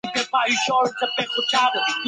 [0.03, 1.93] 另外三位分别为赵少昂。